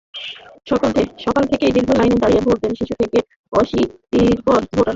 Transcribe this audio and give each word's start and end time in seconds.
সকাল 1.23 1.43
থেকেই 1.51 1.73
দীর্ঘ 1.75 1.89
লাইনে 1.99 2.17
দাঁড়িয়ে 2.23 2.43
ভোট 2.45 2.57
দেন 2.61 2.73
শিশু 2.79 2.93
থেকে 3.01 3.19
অশীতিপর 3.53 4.59
ভোটাররা। 4.67 4.89